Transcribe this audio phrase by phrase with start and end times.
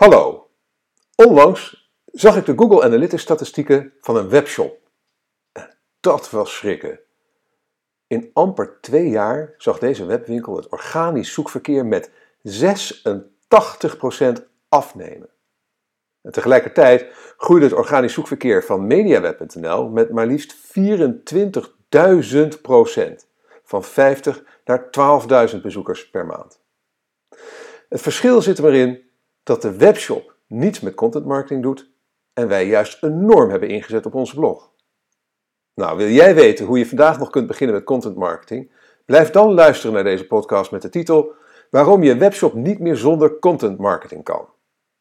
[0.00, 0.50] Hallo.
[1.14, 4.90] Onlangs zag ik de Google Analytics statistieken van een webshop.
[5.52, 7.00] En dat was schrikken.
[8.06, 12.12] In amper twee jaar zag deze webwinkel het organisch zoekverkeer met 86%
[14.68, 15.28] afnemen.
[16.22, 17.06] En tegelijkertijd
[17.36, 20.60] groeide het organisch zoekverkeer van MediaWeb.nl met maar liefst 24.000%
[23.62, 24.90] van 50 naar
[25.54, 26.60] 12.000 bezoekers per maand.
[27.88, 29.08] Het verschil zit erin
[29.42, 31.90] dat de webshop niets met content marketing doet
[32.32, 34.72] en wij juist enorm hebben ingezet op onze blog.
[35.74, 38.72] Nou, wil jij weten hoe je vandaag nog kunt beginnen met content marketing?
[39.04, 41.32] Blijf dan luisteren naar deze podcast met de titel
[41.70, 44.48] Waarom je webshop niet meer zonder content marketing kan.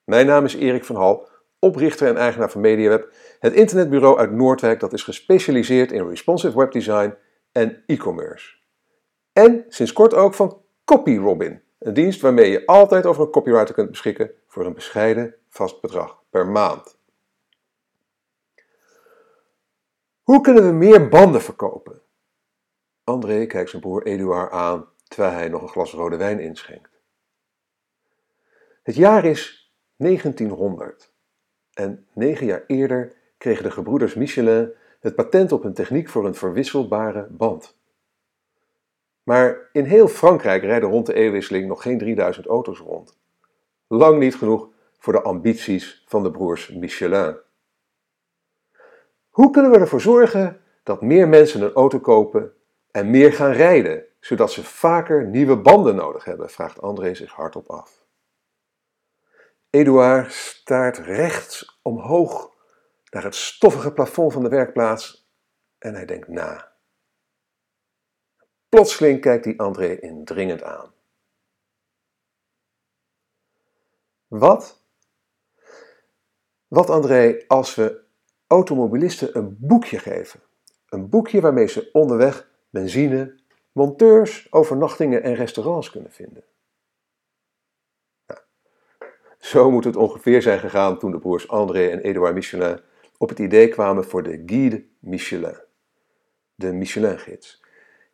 [0.04, 1.28] Mijn naam is Erik van Hal,
[1.60, 7.16] oprichter en eigenaar van MediaWeb, het internetbureau uit Noordwijk dat is gespecialiseerd in responsive webdesign
[7.52, 8.56] en e-commerce.
[9.34, 13.90] En sinds kort ook van CopyRobin, een dienst waarmee je altijd over een copywriter kunt
[13.90, 16.98] beschikken voor een bescheiden vast bedrag per maand.
[20.24, 22.02] Hoe kunnen we meer banden verkopen?
[23.04, 27.02] André kijkt zijn broer Eduard aan terwijl hij nog een glas rode wijn inschenkt.
[28.84, 31.14] Het jaar is 1900
[31.74, 36.36] en negen jaar eerder kregen de gebroeders Michelin het patent op een techniek voor een
[36.36, 37.79] verwisselbare band.
[39.30, 43.20] Maar in heel Frankrijk rijden rond de eeuwwisseling nog geen 3000 auto's rond.
[43.88, 47.38] Lang niet genoeg voor de ambities van de broers Michelin.
[49.30, 52.54] Hoe kunnen we ervoor zorgen dat meer mensen een auto kopen
[52.92, 56.50] en meer gaan rijden, zodat ze vaker nieuwe banden nodig hebben?
[56.50, 58.06] vraagt André zich hardop af.
[59.70, 62.56] Eduard staart rechts omhoog
[63.10, 65.30] naar het stoffige plafond van de werkplaats
[65.78, 66.69] en hij denkt na.
[68.70, 70.94] Plotseling kijkt hij André indringend aan.
[74.28, 74.84] Wat?
[76.68, 78.02] Wat André, als we
[78.48, 80.42] automobilisten een boekje geven?
[80.90, 83.40] Een boekje waarmee ze onderweg benzine,
[83.72, 86.44] monteurs, overnachtingen en restaurants kunnen vinden.
[88.28, 88.42] Nou,
[89.40, 92.82] zo moet het ongeveer zijn gegaan toen de broers André en Edouard Michelin
[93.18, 95.58] op het idee kwamen voor de Guide Michelin,
[96.56, 97.68] de Michelin-gids.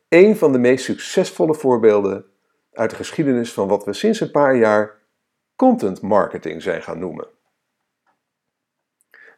[0.08, 2.24] Een van de meest succesvolle voorbeelden
[2.72, 5.02] uit de geschiedenis van wat we sinds een paar jaar
[5.56, 7.28] content marketing zijn gaan noemen.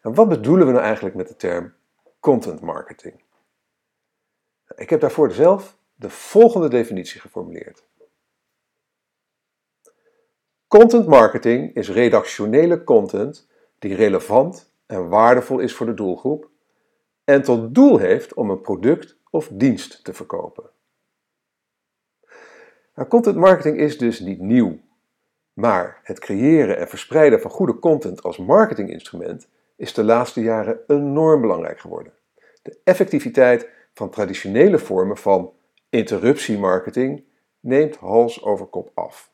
[0.02, 1.74] En wat bedoelen we nou eigenlijk met de term
[2.20, 3.22] content marketing?
[4.76, 7.86] Ik heb daarvoor zelf de volgende definitie geformuleerd.
[10.66, 13.48] Content marketing is redactionele content
[13.78, 16.50] die relevant en waardevol is voor de doelgroep
[17.24, 20.71] en tot doel heeft om een product of dienst te verkopen.
[22.94, 24.78] Nou, content marketing is dus niet nieuw,
[25.53, 31.41] maar het creëren en verspreiden van goede content als marketinginstrument is de laatste jaren enorm
[31.41, 32.12] belangrijk geworden.
[32.62, 35.53] De effectiviteit van traditionele vormen van
[35.89, 37.25] interruptiemarketing
[37.60, 39.33] neemt hals over kop af.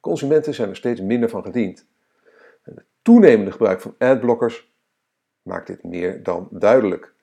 [0.00, 1.86] Consumenten zijn er steeds minder van gediend.
[2.62, 4.72] En het toenemende gebruik van adblockers
[5.42, 7.14] maakt dit meer dan duidelijk.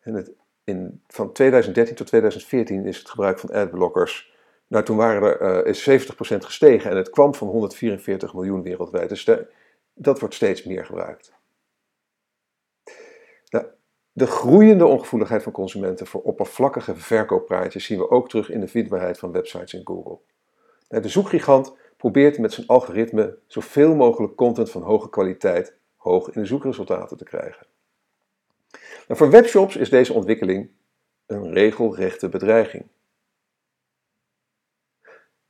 [0.00, 0.32] En het,
[0.68, 4.32] in, van 2013 tot 2014 is het gebruik van adblockers,
[4.66, 9.08] nou toen waren er, uh, is 70% gestegen en het kwam van 144 miljoen wereldwijd.
[9.08, 9.30] Dus
[9.94, 11.36] dat wordt steeds meer gebruikt.
[13.50, 13.66] Nou,
[14.12, 19.18] de groeiende ongevoeligheid van consumenten voor oppervlakkige verkooppraatjes zien we ook terug in de vindbaarheid
[19.18, 20.18] van websites in Google.
[20.88, 26.40] Nou, de zoekgigant probeert met zijn algoritme zoveel mogelijk content van hoge kwaliteit hoog in
[26.40, 27.66] de zoekresultaten te krijgen.
[29.08, 30.70] Nou, voor webshops is deze ontwikkeling
[31.26, 32.86] een regelrechte bedreiging.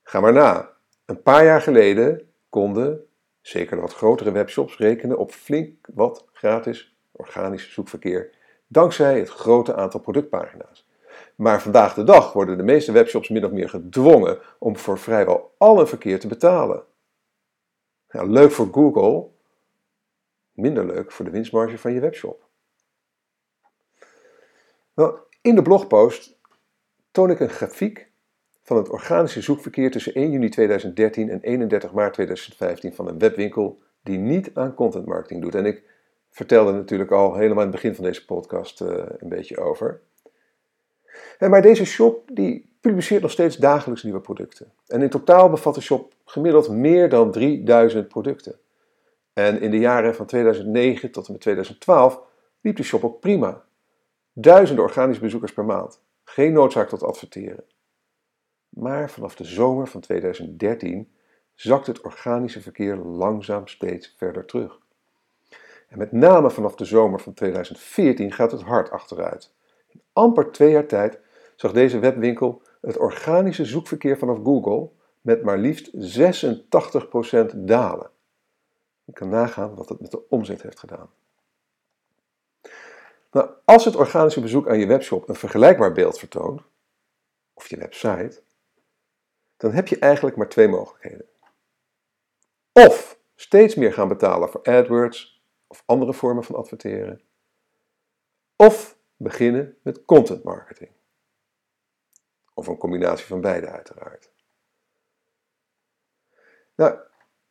[0.02, 0.76] Ga maar na.
[1.04, 3.06] Een paar jaar geleden konden,
[3.40, 8.36] zeker wat grotere webshops, rekenen op flink wat gratis organisch zoekverkeer
[8.66, 10.88] dankzij het grote aantal productpagina's.
[11.34, 15.54] Maar vandaag de dag worden de meeste webshops min of meer gedwongen om voor vrijwel
[15.58, 16.84] alle verkeer te betalen.
[18.08, 19.28] Ja, leuk voor Google,
[20.52, 22.47] minder leuk voor de winstmarge van je webshop.
[25.40, 26.38] In de blogpost
[27.10, 28.10] toon ik een grafiek
[28.62, 33.78] van het organische zoekverkeer tussen 1 juni 2013 en 31 maart 2015 van een webwinkel
[34.02, 35.54] die niet aan content marketing doet.
[35.54, 35.82] En ik
[36.30, 40.00] vertelde natuurlijk al helemaal in het begin van deze podcast uh, een beetje over.
[41.38, 44.72] En maar deze shop die publiceert nog steeds dagelijks nieuwe producten.
[44.86, 48.58] En in totaal bevat de shop gemiddeld meer dan 3000 producten.
[49.32, 52.20] En in de jaren van 2009 tot en met 2012
[52.60, 53.66] liep de shop ook prima.
[54.40, 56.02] Duizenden organische bezoekers per maand.
[56.24, 57.64] Geen noodzaak tot adverteren.
[58.68, 61.12] Maar vanaf de zomer van 2013
[61.54, 64.78] zakt het organische verkeer langzaam steeds verder terug.
[65.88, 69.54] En met name vanaf de zomer van 2014 gaat het hard achteruit.
[69.88, 71.18] In amper twee jaar tijd
[71.56, 78.10] zag deze webwinkel het organische zoekverkeer vanaf Google met maar liefst 86% dalen.
[79.04, 81.10] Je kan nagaan wat het met de omzet heeft gedaan.
[83.30, 86.62] Nou, als het organische bezoek aan je webshop een vergelijkbaar beeld vertoont,
[87.54, 88.42] of je website,
[89.56, 91.26] dan heb je eigenlijk maar twee mogelijkheden.
[92.72, 97.22] Of steeds meer gaan betalen voor AdWords of andere vormen van adverteren.
[98.56, 100.90] Of beginnen met content marketing.
[102.54, 104.30] Of een combinatie van beide uiteraard.
[106.74, 106.98] Nou,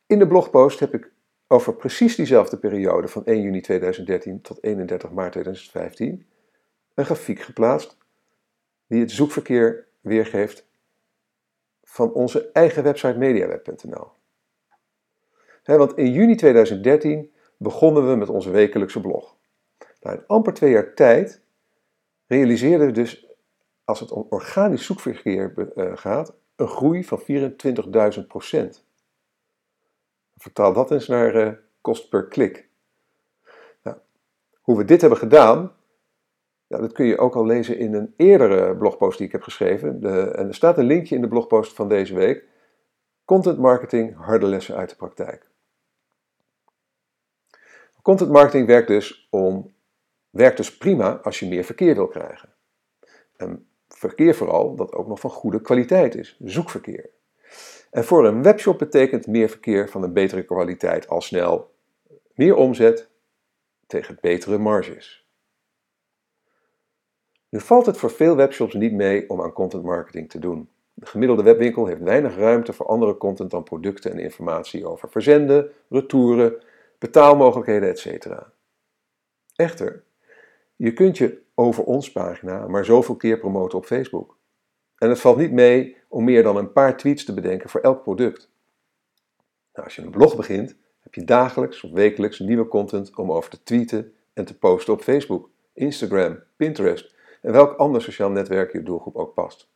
[0.06, 1.12] in de blogpost heb ik
[1.48, 6.26] over precies diezelfde periode van 1 juni 2013 tot 31 maart 2015
[6.94, 7.96] een grafiek geplaatst
[8.86, 10.66] die het zoekverkeer weergeeft
[11.82, 14.10] van onze eigen website mediaweb.nl.
[15.64, 19.36] Want in juni 2013 begonnen we met onze wekelijkse blog.
[20.00, 21.42] Na in amper twee jaar tijd
[22.26, 23.26] realiseerden we dus,
[23.84, 27.22] als het om organisch zoekverkeer eh, gaat, een groei van
[28.20, 28.86] 24.000 procent.
[30.38, 32.68] Vertaal dat eens naar uh, kost per klik.
[33.82, 33.96] Nou,
[34.60, 35.72] hoe we dit hebben gedaan,
[36.66, 40.00] ja, dat kun je ook al lezen in een eerdere blogpost die ik heb geschreven.
[40.00, 42.44] De, en er staat een linkje in de blogpost van deze week.
[43.24, 45.48] Content marketing, harde lessen uit de praktijk.
[48.02, 49.74] Content marketing werkt dus, om,
[50.30, 52.48] werkt dus prima als je meer verkeer wil krijgen.
[53.36, 57.10] En verkeer vooral dat ook nog van goede kwaliteit is, zoekverkeer.
[57.90, 61.70] En voor een webshop betekent meer verkeer van een betere kwaliteit al snel
[62.34, 63.10] meer omzet
[63.86, 65.26] tegen betere marges.
[67.48, 70.68] Nu valt het voor veel webshops niet mee om aan content marketing te doen.
[70.94, 75.70] De gemiddelde webwinkel heeft weinig ruimte voor andere content dan producten en informatie over verzenden,
[75.88, 76.62] retouren,
[76.98, 78.26] betaalmogelijkheden, etc.
[79.56, 80.04] Echter,
[80.76, 84.37] je kunt je over ons pagina maar zoveel keer promoten op Facebook.
[84.98, 88.02] En het valt niet mee om meer dan een paar tweets te bedenken voor elk
[88.02, 88.50] product.
[89.72, 93.50] Nou, als je een blog begint, heb je dagelijks of wekelijks nieuwe content om over
[93.50, 98.82] te tweeten en te posten op Facebook, Instagram, Pinterest en welk ander sociaal netwerk je
[98.82, 99.68] doelgroep ook past.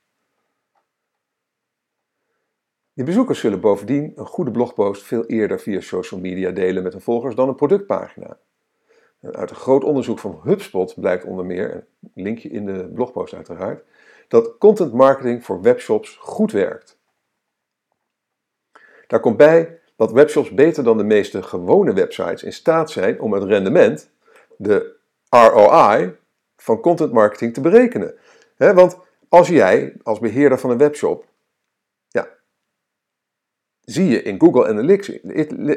[2.93, 7.03] Je bezoekers zullen bovendien een goede blogpost veel eerder via social media delen met hun
[7.03, 8.39] volgers dan een productpagina.
[9.21, 13.85] uit een groot onderzoek van HubSpot blijkt onder meer, een linkje in de blogpost uiteraard,
[14.29, 17.01] dat content marketing voor webshops goed werkt.
[19.07, 23.33] Daar komt bij dat webshops beter dan de meeste gewone websites in staat zijn om
[23.33, 24.11] het rendement,
[24.57, 24.97] de
[25.29, 26.17] ROI,
[26.57, 28.15] van content marketing te berekenen.
[28.57, 28.99] want
[29.29, 31.25] als jij als beheerder van een webshop,
[32.09, 32.29] ja,
[33.81, 34.67] zie je in Google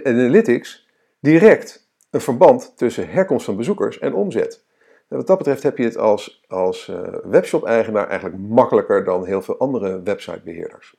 [0.04, 0.88] Analytics
[1.20, 4.65] direct een verband tussen herkomst van bezoekers en omzet.
[5.08, 9.58] Wat dat betreft heb je het als, als uh, webshop-eigenaar eigenlijk makkelijker dan heel veel
[9.58, 10.96] andere websitebeheerders.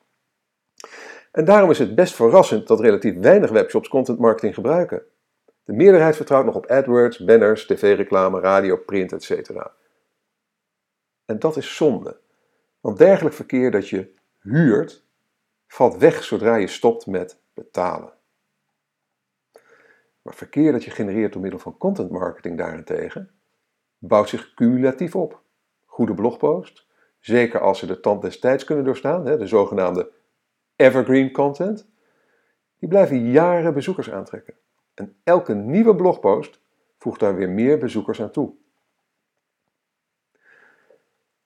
[1.32, 5.02] En daarom is het best verrassend dat relatief weinig webshops content marketing gebruiken.
[5.64, 9.50] De meerderheid vertrouwt nog op AdWords, banners, tv-reclame, radio, print, etc.
[11.24, 12.20] En dat is zonde.
[12.80, 15.04] Want dergelijk verkeer dat je huurt,
[15.66, 18.12] valt weg zodra je stopt met betalen.
[20.22, 23.30] Maar verkeer dat je genereert door middel van content marketing daarentegen,
[24.06, 25.40] bouwt zich cumulatief op.
[25.84, 26.86] Goede blogpost,
[27.20, 30.10] zeker als ze de tand des tijds kunnen doorstaan, de zogenaamde
[30.76, 31.88] evergreen content,
[32.78, 34.54] die blijven jaren bezoekers aantrekken.
[34.94, 36.60] En elke nieuwe blogpost
[36.98, 38.54] voegt daar weer meer bezoekers aan toe.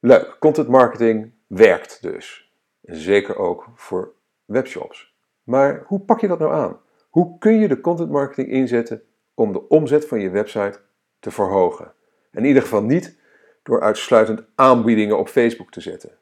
[0.01, 2.53] Leuk, content marketing werkt dus.
[2.83, 4.13] Zeker ook voor
[4.45, 5.15] webshops.
[5.43, 6.81] Maar hoe pak je dat nou aan?
[7.11, 9.03] Hoe kun je de content marketing inzetten
[9.35, 10.81] om de omzet van je website
[11.19, 11.93] te verhogen?
[12.33, 13.19] In ieder geval niet
[13.63, 16.19] door uitsluitend aanbiedingen op Facebook te zetten.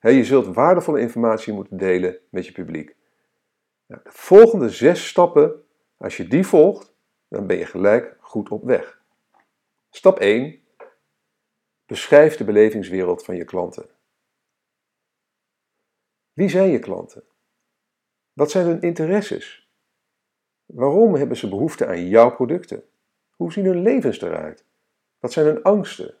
[0.00, 2.96] Je zult waardevolle informatie moeten delen met je publiek.
[3.86, 5.64] Nou, de volgende zes stappen,
[5.96, 6.94] als je die volgt,
[7.28, 9.02] dan ben je gelijk goed op weg.
[9.90, 10.62] Stap 1.
[11.86, 13.88] Beschrijf de belevingswereld van je klanten.
[16.32, 17.24] Wie zijn je klanten?
[18.32, 19.70] Wat zijn hun interesses?
[20.64, 22.84] Waarom hebben ze behoefte aan jouw producten?
[23.30, 24.64] Hoe zien hun levens eruit?
[25.24, 26.14] Wat zijn hun angsten?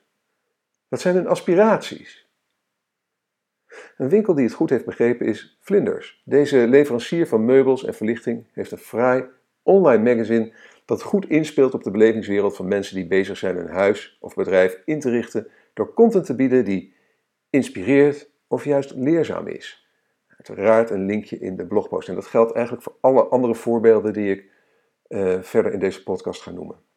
[0.88, 2.28] Wat zijn hun aspiraties?
[3.96, 6.22] Een winkel die het goed heeft begrepen is Vlinders.
[6.24, 9.24] Deze leverancier van meubels en verlichting heeft een fraai
[9.62, 10.52] online magazine
[10.84, 14.82] dat goed inspeelt op de belevingswereld van mensen die bezig zijn hun huis of bedrijf
[14.84, 16.94] in te richten door content te bieden die
[17.50, 19.88] inspireert of juist leerzaam is.
[20.28, 22.08] uiteraard een linkje in de blogpost.
[22.08, 24.50] En dat geldt eigenlijk voor alle andere voorbeelden die ik
[25.08, 26.92] uh, verder in deze podcast ga noemen.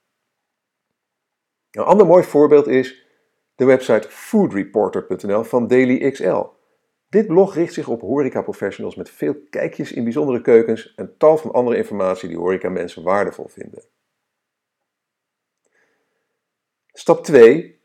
[1.71, 3.05] Een ander mooi voorbeeld is
[3.55, 6.43] de website foodreporter.nl van Daily XL.
[7.09, 11.51] Dit blog richt zich op horeca-professionals met veel kijkjes in bijzondere keukens en tal van
[11.51, 13.83] andere informatie die horeca-mensen waardevol vinden.
[16.93, 17.79] Stap 2.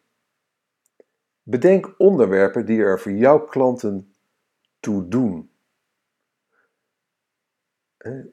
[1.42, 4.14] Bedenk onderwerpen die er voor jouw klanten
[4.80, 5.50] toe doen.
[7.98, 8.32] Het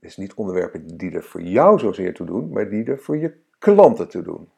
[0.00, 3.40] is niet onderwerpen die er voor jou zozeer toe doen, maar die er voor je
[3.58, 4.48] klanten toe doen.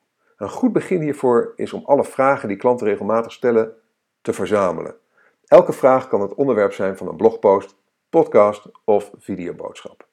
[0.45, 3.75] Een goed begin hiervoor is om alle vragen die klanten regelmatig stellen
[4.21, 4.97] te verzamelen.
[5.45, 7.77] Elke vraag kan het onderwerp zijn van een blogpost,
[8.09, 10.09] podcast of videoboodschap.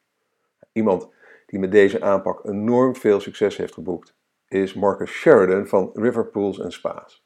[0.71, 1.09] Iemand
[1.45, 4.15] die met deze aanpak enorm veel succes heeft geboekt
[4.47, 7.25] is Marcus Sheridan van River Pools Spas.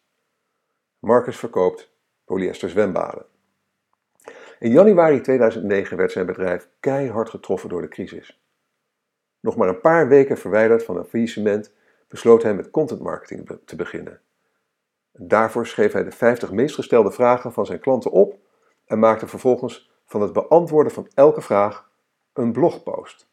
[0.99, 1.91] Marcus verkoopt
[2.23, 3.25] polyester zwembaden.
[4.59, 8.43] In januari 2009 werd zijn bedrijf keihard getroffen door de crisis.
[9.39, 11.73] Nog maar een paar weken verwijderd van een faillissement
[12.07, 14.21] besloot hij met content marketing te beginnen.
[15.11, 18.37] Daarvoor schreef hij de 50 meest gestelde vragen van zijn klanten op
[18.85, 21.89] en maakte vervolgens van het beantwoorden van elke vraag
[22.33, 23.27] een blogpost.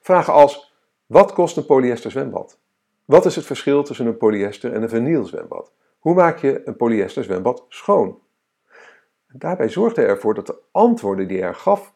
[0.00, 0.74] Vragen als:
[1.06, 2.58] wat kost een polyester zwembad?
[3.04, 5.72] Wat is het verschil tussen een polyester en een vinyl zwembad?
[5.98, 8.20] Hoe maak je een polyester zwembad schoon?
[9.32, 11.94] Daarbij zorgde hij ervoor dat de antwoorden die hij gaf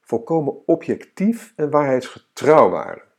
[0.00, 3.09] volkomen objectief en waarheidsgetrouw waren.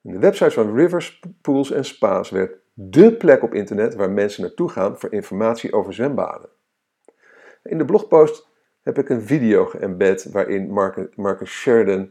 [0.00, 4.68] De website van Rivers, Pools en Spas werd dé plek op internet waar mensen naartoe
[4.68, 6.48] gaan voor informatie over zwembaden.
[7.62, 8.48] In de blogpost
[8.82, 10.72] heb ik een video geëmbed waarin
[11.14, 12.10] Marcus Sheridan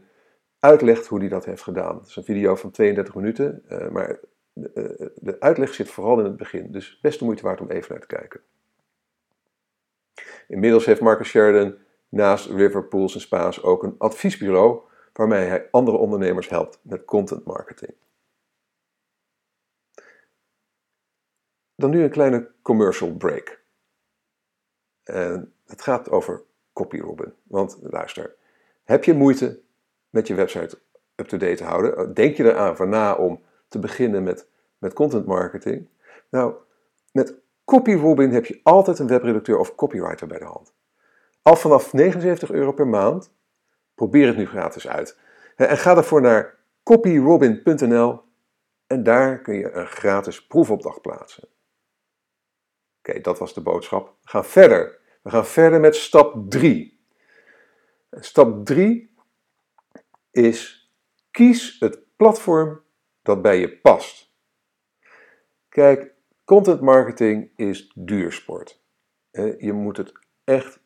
[0.58, 1.96] uitlegt hoe hij dat heeft gedaan.
[1.96, 4.20] Het is een video van 32 minuten, eh, maar
[4.52, 7.70] de, eh, de uitleg zit vooral in het begin, dus best de moeite waard om
[7.70, 8.40] even naar te kijken.
[10.48, 11.74] Inmiddels heeft Marcus Sheridan
[12.08, 14.80] naast River Pools en Spa's ook een adviesbureau
[15.12, 17.94] waarmee hij andere ondernemers helpt met content marketing.
[21.74, 23.62] Dan nu een kleine commercial break.
[25.02, 27.34] En het gaat over CopyRobin.
[27.42, 28.36] Want luister,
[28.84, 29.60] heb je moeite
[30.10, 30.78] met je website
[31.14, 32.14] up-to-date te houden?
[32.14, 34.48] Denk je eraan van na om te beginnen met,
[34.78, 35.88] met content marketing?
[36.30, 36.54] Nou,
[37.12, 40.74] met CopyRobin heb je altijd een webredacteur of copywriter bij de hand.
[41.42, 43.32] Al vanaf 79 euro per maand
[44.00, 45.18] Probeer het nu gratis uit.
[45.56, 48.22] En ga daarvoor naar copyrobin.nl
[48.86, 51.48] en daar kun je een gratis proefopdracht plaatsen.
[52.98, 54.16] Oké, dat was de boodschap.
[54.22, 54.98] We gaan verder.
[55.22, 57.04] We gaan verder met stap 3.
[58.10, 59.14] Stap 3
[60.30, 60.90] is
[61.30, 62.82] kies het platform
[63.22, 64.32] dat bij je past.
[65.68, 66.14] Kijk,
[66.44, 68.82] content marketing is duursport.
[69.58, 70.12] Je moet het
[70.44, 70.80] echt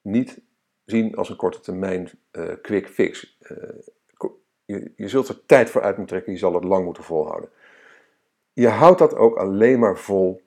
[0.00, 0.43] niet
[0.84, 3.38] zien als een korte termijn uh, quick fix.
[3.40, 3.68] Uh,
[4.64, 7.50] je, je zult er tijd voor uit moeten trekken, je zal het lang moeten volhouden.
[8.52, 10.42] Je houdt dat ook alleen maar vol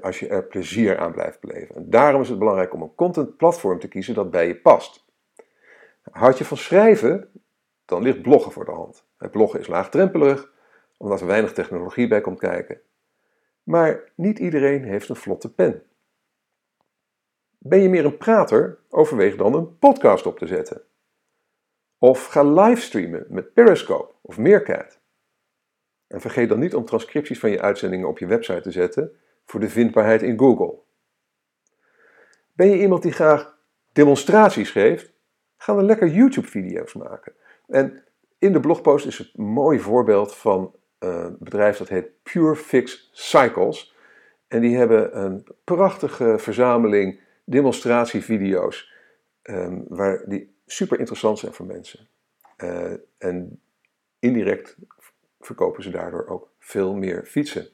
[0.00, 1.74] als je er plezier aan blijft beleven.
[1.74, 5.04] En daarom is het belangrijk om een content platform te kiezen dat bij je past.
[6.10, 7.30] Houd je van schrijven,
[7.84, 9.04] dan ligt bloggen voor de hand.
[9.30, 10.52] Bloggen is laagdrempelig,
[10.96, 12.80] omdat er weinig technologie bij komt kijken.
[13.62, 15.82] Maar niet iedereen heeft een vlotte pen.
[17.66, 18.78] Ben je meer een prater?
[18.90, 20.82] Overweeg dan een podcast op te zetten.
[21.98, 25.00] Of ga livestreamen met Periscope of Meerkat.
[26.06, 29.12] En vergeet dan niet om transcripties van je uitzendingen op je website te zetten
[29.44, 30.78] voor de vindbaarheid in Google.
[32.52, 33.58] Ben je iemand die graag
[33.92, 35.12] demonstraties geeft?
[35.56, 37.32] Ga dan lekker YouTube-video's maken.
[37.66, 38.04] En
[38.38, 43.10] in de blogpost is het een mooi voorbeeld van een bedrijf dat heet Pure Fix
[43.12, 43.94] Cycles.
[44.48, 48.92] En die hebben een prachtige verzameling demonstratievideo's
[49.42, 52.08] um, waar die super interessant zijn voor mensen.
[52.56, 53.60] Uh, en
[54.18, 54.76] indirect
[55.40, 57.68] verkopen ze daardoor ook veel meer fietsen.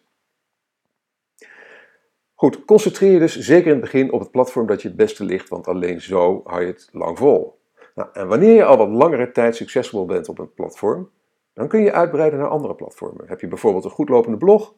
[2.34, 5.24] Goed, concentreer je dus zeker in het begin op het platform dat je het beste
[5.24, 7.60] ligt, want alleen zo hou je het lang vol.
[7.94, 11.10] Nou, en wanneer je al wat langere tijd succesvol bent op een platform,
[11.52, 13.28] dan kun je uitbreiden naar andere platformen.
[13.28, 14.74] Heb je bijvoorbeeld een goed lopende blog?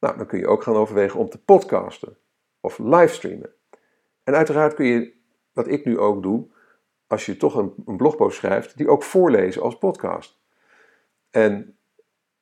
[0.00, 2.16] Nou, dan kun je ook gaan overwegen om te podcasten
[2.60, 3.54] of livestreamen.
[4.24, 5.12] En uiteraard kun je,
[5.52, 6.46] wat ik nu ook doe,
[7.06, 10.40] als je toch een, een blogpost schrijft, die ook voorlezen als podcast.
[11.30, 11.76] En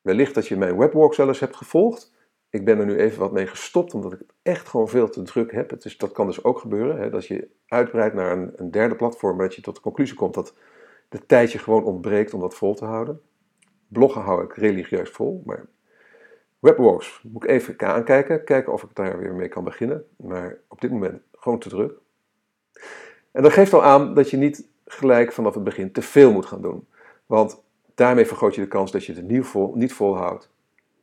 [0.00, 2.12] wellicht dat je mijn webwalk zelfs hebt gevolgd.
[2.50, 5.52] Ik ben er nu even wat mee gestopt, omdat ik echt gewoon veel te druk
[5.52, 5.70] heb.
[5.70, 8.96] Het is, dat kan dus ook gebeuren, hè, dat je uitbreidt naar een, een derde
[8.96, 10.54] platform, dat je tot de conclusie komt dat
[11.08, 13.20] de tijd je gewoon ontbreekt om dat vol te houden.
[13.88, 15.66] Bloggen hou ik religieus vol, maar
[16.58, 20.04] webwalks moet ik even aankijken, kijken of ik daar weer mee kan beginnen.
[20.16, 21.92] Maar op dit moment gewoon te druk.
[23.30, 26.46] En dat geeft al aan dat je niet gelijk vanaf het begin te veel moet
[26.46, 26.88] gaan doen.
[27.26, 27.62] Want
[27.94, 30.50] daarmee vergroot je de kans dat je het niet, vol, niet volhoudt.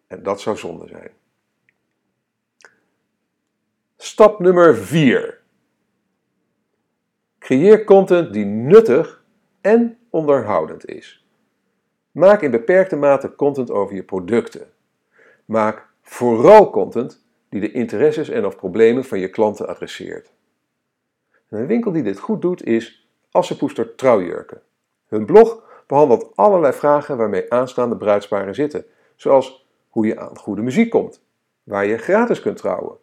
[0.08, 1.12] En dat zou zonde zijn.
[3.98, 5.42] Stap nummer 4.
[7.40, 9.24] Creëer content die nuttig
[9.62, 11.26] en onderhoudend is.
[12.12, 14.68] Maak in beperkte mate content over je producten.
[15.46, 20.32] Maak vooral content die de interesses en of problemen van je klanten adresseert.
[21.50, 24.62] een winkel die dit goed doet is Assepoester Trouwjurken.
[25.08, 28.86] Hun blog behandelt allerlei vragen waarmee aanstaande bruidsparen zitten,
[29.16, 31.22] zoals hoe je aan goede muziek komt,
[31.64, 32.98] waar je gratis kunt trouwen,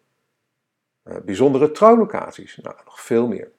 [1.03, 3.51] eh, bijzondere trouwlocaties, nou, nog veel meer.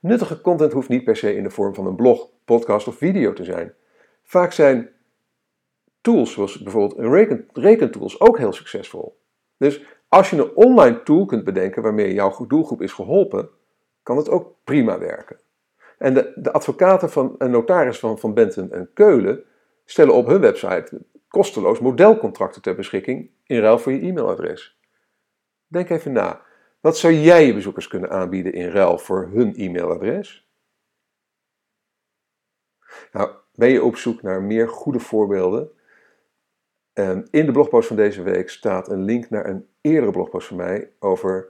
[0.00, 3.32] Nuttige content hoeft niet per se in de vorm van een blog, podcast of video
[3.32, 3.74] te zijn.
[4.22, 4.90] Vaak zijn
[6.00, 9.17] tools, zoals bijvoorbeeld reken, rekentools, ook heel succesvol.
[9.58, 13.50] Dus als je een online tool kunt bedenken waarmee jouw doelgroep is geholpen,
[14.02, 15.40] kan het ook prima werken.
[15.98, 19.44] En de, de advocaten van, en notaris van, van Benton en Keulen
[19.84, 24.78] stellen op hun website kosteloos modelcontracten ter beschikking in ruil voor je e-mailadres.
[25.66, 26.42] Denk even na.
[26.80, 30.48] Wat zou jij je bezoekers kunnen aanbieden in ruil voor hun e-mailadres?
[33.12, 35.70] Nou, ben je op zoek naar meer goede voorbeelden?
[36.98, 40.56] Ehm, in de blogpost van deze week staat een link naar een eerdere blogpost van
[40.56, 41.48] mij over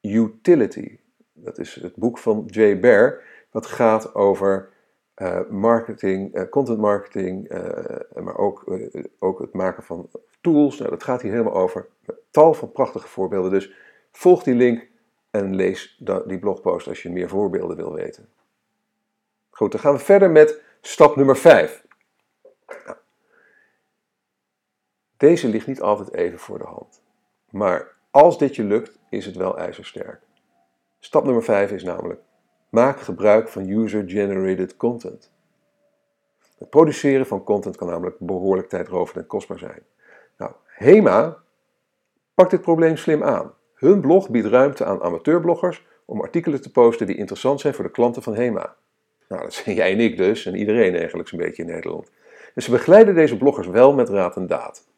[0.00, 0.98] utility.
[1.32, 4.68] Dat is het boek van Jay Baer, dat gaat over
[5.16, 8.78] uh, marketing, uh, content marketing, uh, maar ook,
[9.18, 10.10] ook het maken van
[10.40, 10.78] tools.
[10.78, 11.88] Nou, dat gaat hier helemaal over.
[12.06, 13.50] Met tal van prachtige voorbeelden.
[13.50, 13.72] Dus
[14.12, 14.88] volg die link
[15.30, 18.28] en lees die blogpost als je meer voorbeelden wil weten.
[19.50, 21.84] Goed, dan gaan we verder met stap nummer 5.
[22.66, 22.96] Nou,
[25.22, 27.02] deze ligt niet altijd even voor de hand.
[27.50, 30.20] Maar als dit je lukt, is het wel ijzersterk.
[30.98, 32.20] Stap nummer 5 is namelijk:
[32.68, 35.32] maak gebruik van user-generated content.
[36.58, 39.82] Het produceren van content kan namelijk behoorlijk tijdrovend en kostbaar zijn.
[40.36, 41.36] Nou, HEMA
[42.34, 43.54] pakt dit probleem slim aan.
[43.74, 47.90] Hun blog biedt ruimte aan amateurbloggers om artikelen te posten die interessant zijn voor de
[47.90, 48.76] klanten van HEMA.
[49.28, 52.10] Nou, dat zijn jij en ik dus, en iedereen eigenlijk zo'n beetje in Nederland.
[52.54, 54.90] En ze begeleiden deze bloggers wel met raad en daad.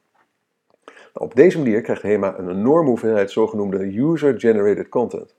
[1.15, 5.35] Op deze manier krijgt HEMA een enorme hoeveelheid zogenoemde user-generated content.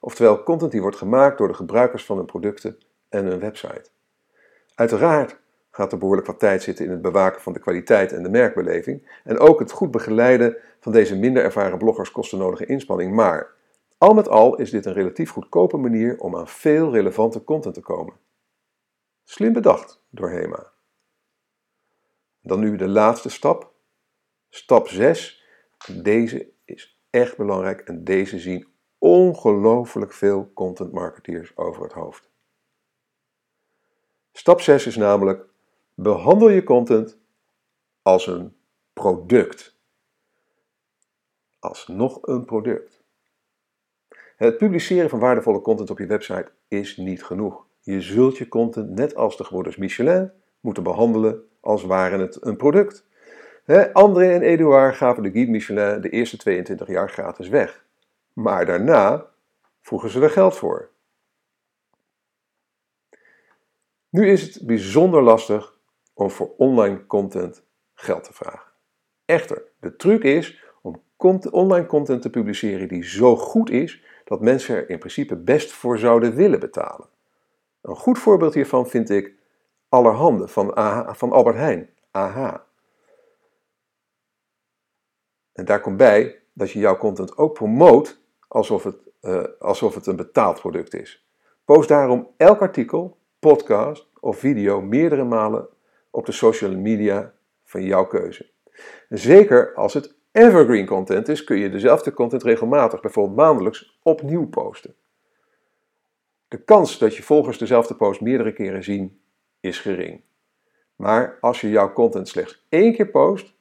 [0.00, 2.78] Oftewel content die wordt gemaakt door de gebruikers van hun producten
[3.08, 3.90] en hun website.
[4.74, 5.38] Uiteraard
[5.70, 9.20] gaat er behoorlijk wat tijd zitten in het bewaken van de kwaliteit en de merkbeleving.
[9.24, 13.14] En ook het goed begeleiden van deze minder ervaren bloggers kost de nodige inspanning.
[13.14, 13.54] Maar
[13.98, 17.80] al met al is dit een relatief goedkope manier om aan veel relevante content te
[17.80, 18.14] komen.
[19.24, 20.70] Slim bedacht door HEMA.
[22.40, 23.72] Dan nu de laatste stap.
[24.48, 25.44] Stap 6.
[26.02, 32.30] Deze is echt belangrijk en deze zien ongelooflijk veel content marketeers over het hoofd.
[34.32, 35.46] Stap 6 is namelijk
[35.94, 37.18] behandel je content
[38.02, 38.56] als een
[38.92, 39.76] product.
[41.58, 43.02] Als nog een product.
[44.36, 47.66] Het publiceren van waardevolle content op je website is niet genoeg.
[47.80, 52.56] Je zult je content, net als de gebroeders Michelin, moeten behandelen als waren het een
[52.56, 53.07] product.
[53.92, 57.84] André en Eduard gaven de Guide Michelin de eerste 22 jaar gratis weg.
[58.32, 59.26] Maar daarna
[59.80, 60.90] vroegen ze er geld voor.
[64.08, 65.78] Nu is het bijzonder lastig
[66.14, 68.72] om voor online content geld te vragen.
[69.24, 71.02] Echter, de truc is om
[71.50, 75.98] online content te publiceren die zo goed is dat mensen er in principe best voor
[75.98, 77.08] zouden willen betalen.
[77.80, 79.32] Een goed voorbeeld hiervan vind ik
[79.88, 80.72] Allerhande van,
[81.16, 82.67] van Albert Heijn, AH.
[85.58, 90.06] En daar komt bij dat je jouw content ook promoot alsof het, uh, alsof het
[90.06, 91.28] een betaald product is.
[91.64, 95.68] Post daarom elk artikel, podcast of video meerdere malen
[96.10, 98.50] op de social media van jouw keuze.
[99.08, 104.94] zeker als het evergreen content is, kun je dezelfde content regelmatig, bijvoorbeeld maandelijks, opnieuw posten.
[106.48, 109.20] De kans dat je volgers dezelfde post meerdere keren zien
[109.60, 110.24] is gering.
[110.96, 113.56] Maar als je jouw content slechts één keer post,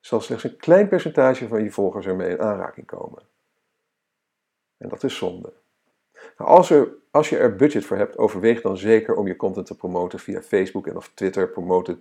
[0.00, 3.22] zal slechts een klein percentage van je volgers ermee in aanraking komen.
[4.76, 5.52] En dat is zonde.
[6.12, 9.66] Nou, als, er, als je er budget voor hebt, overweeg dan zeker om je content
[9.66, 11.98] te promoten via Facebook en of Twitter promoted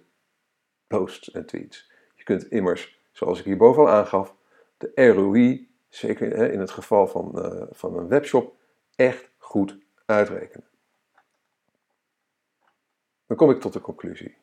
[0.88, 1.92] posts en tweets.
[2.16, 4.36] Je kunt immers, zoals ik hierboven al aangaf,
[4.78, 8.56] de ROI, zeker in het geval van, uh, van een webshop,
[8.96, 10.68] echt goed uitrekenen.
[13.26, 14.38] Dan kom ik tot de conclusie.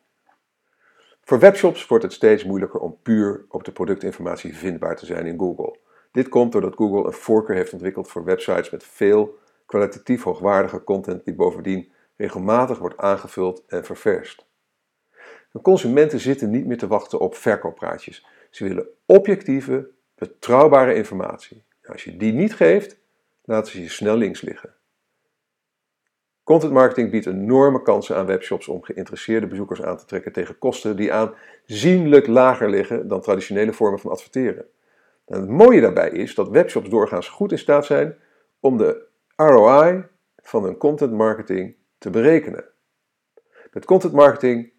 [1.26, 5.38] Voor webshops wordt het steeds moeilijker om puur op de productinformatie vindbaar te zijn in
[5.38, 5.78] Google.
[6.12, 11.24] Dit komt doordat Google een voorkeur heeft ontwikkeld voor websites met veel kwalitatief hoogwaardige content
[11.24, 14.46] die bovendien regelmatig wordt aangevuld en ververst.
[15.52, 18.26] De consumenten zitten niet meer te wachten op verkooppraatjes.
[18.50, 21.64] Ze willen objectieve, betrouwbare informatie.
[21.82, 22.98] Als je die niet geeft,
[23.44, 24.75] laten ze je snel links liggen.
[26.46, 30.96] Content marketing biedt enorme kansen aan webshops om geïnteresseerde bezoekers aan te trekken tegen kosten
[30.96, 34.66] die aanzienlijk lager liggen dan traditionele vormen van adverteren.
[35.26, 38.16] En het mooie daarbij is dat webshops doorgaans goed in staat zijn
[38.60, 39.06] om de
[39.36, 40.04] ROI
[40.36, 42.64] van hun content marketing te berekenen.
[43.72, 44.72] Met content marketing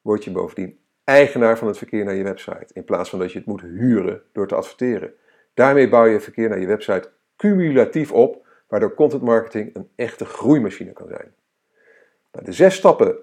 [0.00, 3.38] word je bovendien eigenaar van het verkeer naar je website, in plaats van dat je
[3.38, 5.14] het moet huren door te adverteren.
[5.54, 8.41] Daarmee bouw je verkeer naar je website cumulatief op,
[8.72, 11.34] waardoor content marketing een echte groeimachine kan zijn.
[12.30, 13.16] De zes stappen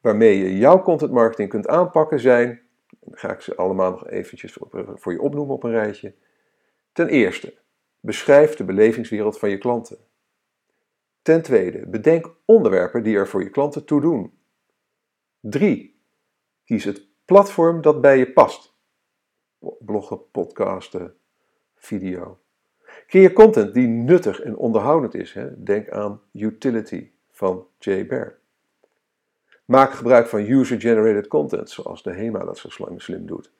[0.00, 2.62] waarmee je jouw content marketing kunt aanpakken zijn,
[3.00, 4.56] dan ga ik ze allemaal nog eventjes
[4.94, 6.14] voor je opnoemen op een rijtje.
[6.92, 7.54] Ten eerste,
[8.00, 9.98] beschrijf de belevingswereld van je klanten.
[11.22, 14.38] Ten tweede, bedenk onderwerpen die er voor je klanten toe doen.
[15.40, 16.00] 3.
[16.64, 18.74] Kies het platform dat bij je past.
[19.78, 21.16] Bloggen, podcasten,
[21.74, 22.43] video.
[23.06, 25.32] Creëer content die nuttig en onderhoudend is.
[25.32, 25.62] Hè?
[25.62, 28.38] Denk aan Utility van Jay Baer.
[29.64, 33.52] Maak gebruik van user-generated content, zoals de HEMA dat zo slim doet.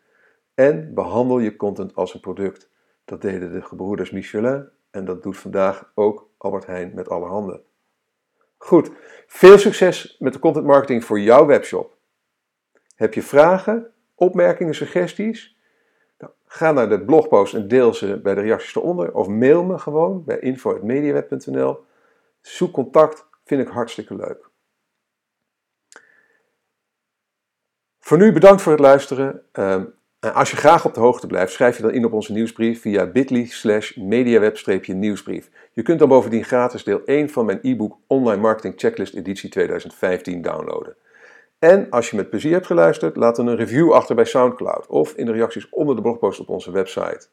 [0.54, 2.70] En behandel je content als een product.
[3.04, 7.62] Dat deden de gebroeders Michelin en dat doet vandaag ook Albert Heijn met alle handen.
[8.57, 8.90] Goed,
[9.26, 11.96] veel succes met de content marketing voor jouw webshop.
[12.96, 15.53] Heb je vragen, opmerkingen, suggesties?
[16.46, 20.24] Ga naar de blogpost en deel ze bij de reacties eronder of mail me gewoon
[20.24, 21.84] bij info.mediaweb.nl.
[22.40, 24.50] Zoek contact, vind ik hartstikke leuk.
[27.98, 29.42] Voor nu bedankt voor het luisteren.
[29.52, 29.84] Ehm,
[30.20, 33.06] als je graag op de hoogte blijft, schrijf je dan in op onze nieuwsbrief via
[33.06, 35.50] bit.ly slash mediaweb-nieuwsbrief.
[35.72, 40.42] Je kunt dan bovendien gratis deel 1 van mijn e-book Online Marketing Checklist editie 2015
[40.42, 40.96] downloaden.
[41.64, 45.12] En als je met plezier hebt geluisterd, laat dan een review achter bij Soundcloud of
[45.12, 47.27] in de reacties onder de blogpost op onze website.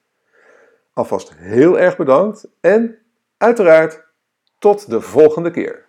[0.94, 2.98] Alvast heel erg bedankt en
[3.38, 4.06] uiteraard
[4.60, 5.86] tot de volgende keer.